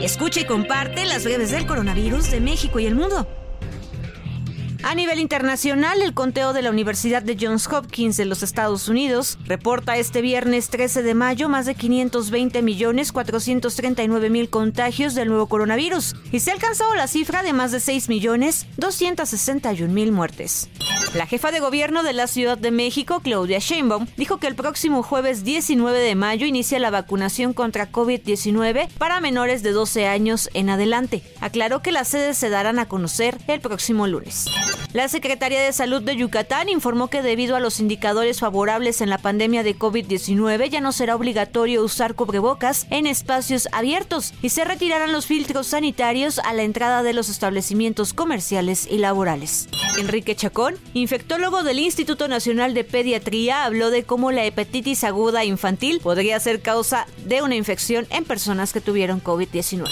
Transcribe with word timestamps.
Escucha 0.00 0.40
y 0.40 0.44
comparte 0.44 1.04
las 1.06 1.24
breves 1.24 1.50
del 1.50 1.66
coronavirus 1.66 2.30
de 2.30 2.40
México 2.40 2.78
y 2.78 2.86
el 2.86 2.94
mundo. 2.94 3.26
A 4.84 4.94
nivel 4.94 5.18
internacional, 5.18 6.00
el 6.02 6.14
conteo 6.14 6.52
de 6.52 6.62
la 6.62 6.70
Universidad 6.70 7.20
de 7.20 7.36
Johns 7.38 7.66
Hopkins 7.66 8.16
de 8.16 8.24
los 8.24 8.44
Estados 8.44 8.88
Unidos 8.88 9.36
reporta 9.44 9.96
este 9.96 10.22
viernes 10.22 10.70
13 10.70 11.02
de 11.02 11.14
mayo 11.14 11.48
más 11.48 11.66
de 11.66 11.74
520 11.74 12.62
millones 12.62 13.10
439 13.10 14.30
mil 14.30 14.48
contagios 14.50 15.16
del 15.16 15.30
nuevo 15.30 15.48
coronavirus 15.48 16.14
y 16.30 16.38
se 16.38 16.52
ha 16.52 16.54
alcanzado 16.54 16.94
la 16.94 17.08
cifra 17.08 17.42
de 17.42 17.52
más 17.52 17.72
de 17.72 17.80
6 17.80 18.08
millones 18.08 18.66
261 18.76 19.92
mil 19.92 20.12
muertes. 20.12 20.68
La 21.14 21.26
jefa 21.26 21.50
de 21.50 21.60
gobierno 21.60 22.02
de 22.02 22.12
la 22.12 22.26
Ciudad 22.26 22.58
de 22.58 22.70
México, 22.70 23.20
Claudia 23.20 23.60
Sheinbaum, 23.60 24.06
dijo 24.18 24.36
que 24.36 24.46
el 24.46 24.54
próximo 24.54 25.02
jueves 25.02 25.42
19 25.42 25.98
de 25.98 26.14
mayo 26.14 26.46
inicia 26.46 26.78
la 26.78 26.90
vacunación 26.90 27.54
contra 27.54 27.90
COVID-19 27.90 28.88
para 28.98 29.20
menores 29.20 29.62
de 29.62 29.72
12 29.72 30.06
años 30.06 30.50
en 30.52 30.68
adelante. 30.68 31.22
Aclaró 31.40 31.80
que 31.80 31.92
las 31.92 32.08
sedes 32.08 32.36
se 32.36 32.50
darán 32.50 32.78
a 32.78 32.88
conocer 32.88 33.38
el 33.46 33.60
próximo 33.60 34.06
lunes. 34.06 34.46
La 34.92 35.08
Secretaría 35.08 35.62
de 35.62 35.72
Salud 35.72 36.02
de 36.02 36.16
Yucatán 36.16 36.68
informó 36.68 37.08
que 37.08 37.22
debido 37.22 37.56
a 37.56 37.60
los 37.60 37.80
indicadores 37.80 38.40
favorables 38.40 39.00
en 39.00 39.10
la 39.10 39.18
pandemia 39.18 39.62
de 39.62 39.76
COVID-19 39.76 40.68
ya 40.68 40.80
no 40.80 40.92
será 40.92 41.16
obligatorio 41.16 41.82
usar 41.82 42.14
cubrebocas 42.14 42.86
en 42.90 43.06
espacios 43.06 43.68
abiertos 43.72 44.34
y 44.42 44.50
se 44.50 44.64
retirarán 44.64 45.12
los 45.12 45.26
filtros 45.26 45.68
sanitarios 45.68 46.38
a 46.38 46.52
la 46.52 46.62
entrada 46.62 47.02
de 47.02 47.12
los 47.12 47.28
establecimientos 47.28 48.12
comerciales 48.12 48.86
y 48.90 48.98
laborales. 48.98 49.68
Enrique 49.98 50.36
Chacón, 50.36 50.76
infectólogo 50.98 51.62
del 51.62 51.78
Instituto 51.78 52.28
Nacional 52.28 52.74
de 52.74 52.84
Pediatría, 52.84 53.64
habló 53.64 53.90
de 53.90 54.04
cómo 54.04 54.32
la 54.32 54.44
hepatitis 54.44 55.04
aguda 55.04 55.44
infantil 55.44 56.00
podría 56.00 56.38
ser 56.40 56.60
causa 56.60 57.06
de 57.24 57.40
una 57.42 57.56
infección 57.56 58.06
en 58.10 58.24
personas 58.24 58.72
que 58.72 58.80
tuvieron 58.80 59.22
COVID-19. 59.22 59.88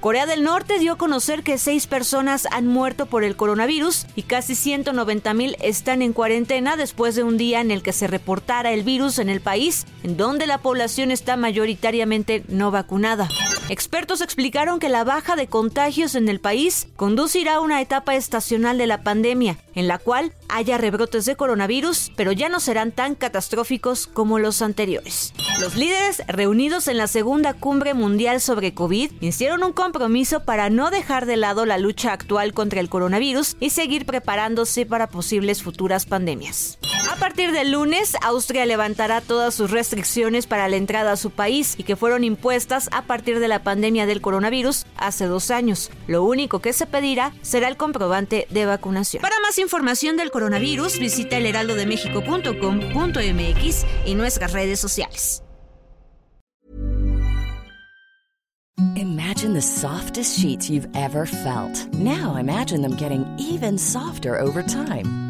Corea 0.00 0.24
del 0.24 0.42
Norte 0.42 0.78
dio 0.78 0.92
a 0.92 0.98
conocer 0.98 1.42
que 1.42 1.58
seis 1.58 1.86
personas 1.86 2.46
han 2.50 2.66
muerto 2.66 3.04
por 3.04 3.22
el 3.22 3.36
coronavirus 3.36 4.06
y 4.16 4.22
casi 4.22 4.54
190 4.54 5.34
mil 5.34 5.56
están 5.60 6.00
en 6.00 6.14
cuarentena 6.14 6.76
después 6.76 7.14
de 7.16 7.22
un 7.22 7.36
día 7.36 7.60
en 7.60 7.70
el 7.70 7.82
que 7.82 7.92
se 7.92 8.06
reportara 8.06 8.72
el 8.72 8.82
virus 8.82 9.18
en 9.18 9.28
el 9.28 9.42
país, 9.42 9.86
en 10.02 10.16
donde 10.16 10.46
la 10.46 10.58
población 10.58 11.10
está 11.10 11.36
mayoritariamente 11.36 12.44
no 12.48 12.70
vacunada. 12.70 13.28
Expertos 13.70 14.20
explicaron 14.20 14.80
que 14.80 14.88
la 14.88 15.04
baja 15.04 15.36
de 15.36 15.46
contagios 15.46 16.16
en 16.16 16.28
el 16.28 16.40
país 16.40 16.88
conducirá 16.96 17.54
a 17.54 17.60
una 17.60 17.80
etapa 17.80 18.16
estacional 18.16 18.78
de 18.78 18.88
la 18.88 19.04
pandemia, 19.04 19.58
en 19.76 19.86
la 19.86 19.98
cual 19.98 20.32
haya 20.48 20.76
rebrotes 20.76 21.24
de 21.24 21.36
coronavirus, 21.36 22.10
pero 22.16 22.32
ya 22.32 22.48
no 22.48 22.58
serán 22.58 22.90
tan 22.90 23.14
catastróficos 23.14 24.08
como 24.08 24.40
los 24.40 24.60
anteriores. 24.60 25.32
Los 25.60 25.76
líderes 25.76 26.20
reunidos 26.26 26.88
en 26.88 26.96
la 26.96 27.06
segunda 27.06 27.54
cumbre 27.54 27.94
mundial 27.94 28.40
sobre 28.40 28.74
COVID 28.74 29.12
hicieron 29.20 29.62
un 29.62 29.72
compromiso 29.72 30.40
para 30.40 30.68
no 30.68 30.90
dejar 30.90 31.26
de 31.26 31.36
lado 31.36 31.64
la 31.64 31.78
lucha 31.78 32.12
actual 32.12 32.52
contra 32.52 32.80
el 32.80 32.88
coronavirus 32.88 33.56
y 33.60 33.70
seguir 33.70 34.04
preparándose 34.04 34.84
para 34.84 35.06
posibles 35.06 35.62
futuras 35.62 36.06
pandemias. 36.06 36.76
A 37.20 37.28
partir 37.28 37.52
del 37.52 37.72
lunes, 37.72 38.16
Austria 38.22 38.64
levantará 38.64 39.20
todas 39.20 39.54
sus 39.54 39.70
restricciones 39.70 40.46
para 40.46 40.70
la 40.70 40.76
entrada 40.76 41.12
a 41.12 41.18
su 41.18 41.30
país 41.30 41.74
y 41.76 41.82
que 41.82 41.94
fueron 41.94 42.24
impuestas 42.24 42.88
a 42.92 43.02
partir 43.02 43.40
de 43.40 43.46
la 43.46 43.62
pandemia 43.62 44.06
del 44.06 44.22
coronavirus 44.22 44.86
hace 44.96 45.26
dos 45.26 45.50
años. 45.50 45.90
Lo 46.06 46.24
único 46.24 46.60
que 46.60 46.72
se 46.72 46.86
pedirá 46.86 47.34
será 47.42 47.68
el 47.68 47.76
comprobante 47.76 48.46
de 48.48 48.64
vacunación. 48.64 49.20
Para 49.20 49.38
más 49.40 49.58
información 49.58 50.16
del 50.16 50.30
coronavirus, 50.30 50.98
visita 50.98 51.36
elheraldodemexico.com.mx 51.36 53.86
y 54.06 54.14
nuestras 54.14 54.52
redes 54.52 54.80
sociales. 54.80 55.42
Imagine 58.96 59.52
the 59.52 59.60
softest 59.60 60.38
sheets 60.38 60.70
you've 60.70 60.88
ever 60.94 61.26
felt. 61.26 61.86
Now 61.92 62.36
imagine 62.36 62.80
them 62.80 62.96
getting 62.96 63.26
even 63.38 63.76
softer 63.76 64.40
over 64.40 64.62
time. 64.62 65.29